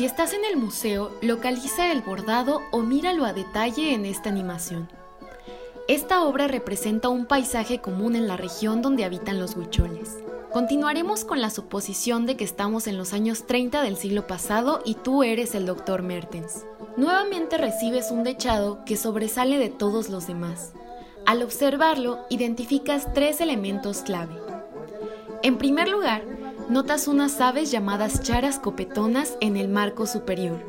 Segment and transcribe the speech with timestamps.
[0.00, 4.88] Si estás en el museo, localiza el bordado o míralo a detalle en esta animación.
[5.88, 10.16] Esta obra representa un paisaje común en la región donde habitan los huicholes.
[10.54, 14.94] Continuaremos con la suposición de que estamos en los años 30 del siglo pasado y
[14.94, 16.00] tú eres el Dr.
[16.00, 16.64] Mertens.
[16.96, 20.72] Nuevamente recibes un dechado que sobresale de todos los demás.
[21.26, 24.32] Al observarlo, identificas tres elementos clave.
[25.42, 26.22] En primer lugar,
[26.70, 30.64] notas unas aves llamadas charas copetonas en el marco superior.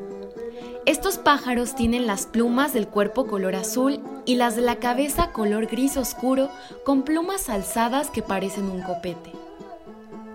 [0.88, 5.68] Estos pájaros tienen las plumas del cuerpo color azul y las de la cabeza color
[5.68, 6.50] gris oscuro
[6.84, 9.32] con plumas alzadas que parecen un copete.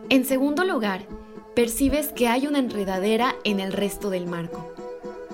[0.09, 1.03] En segundo lugar,
[1.57, 4.73] percibes que hay una enredadera en el resto del marco.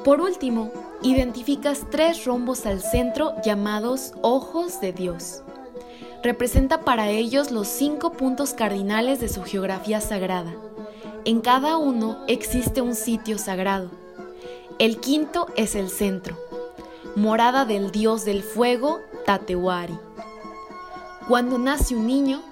[0.02, 0.72] Por último,
[1.02, 5.42] identificas tres rombos al centro llamados ojos de Dios.
[6.22, 10.54] Representa para ellos los cinco puntos cardinales de su geografía sagrada.
[11.24, 14.02] En cada uno existe un sitio sagrado
[14.82, 16.36] el quinto es el centro,
[17.14, 19.96] morada del dios del fuego, Tatewari.
[21.28, 22.42] Cuando nace un niño,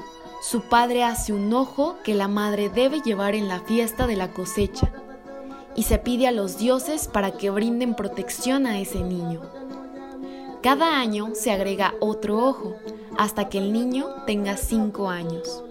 [0.48, 4.33] su padre hace un ojo que la madre debe llevar en la fiesta de la
[4.33, 4.92] cosecha
[5.75, 9.59] y se pide a los dioses para que brinden protección a ese niño.
[10.62, 12.77] Cada año se agrega otro ojo
[13.16, 15.64] hasta que el niño tenga cinco años.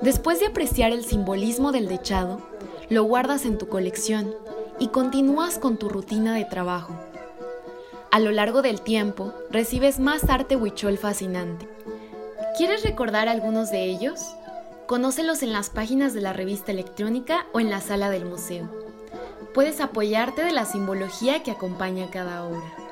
[0.00, 2.40] Después de apreciar el simbolismo del dechado,
[2.88, 4.34] lo guardas en tu colección
[4.78, 6.94] y continúas con tu rutina de trabajo.
[8.10, 11.68] A lo largo del tiempo, recibes más arte huichol fascinante.
[12.56, 14.34] ¿Quieres recordar algunos de ellos?
[14.86, 18.66] Conócelos en las páginas de la revista electrónica o en la sala del museo.
[19.52, 22.83] Puedes apoyarte de la simbología que acompaña cada obra.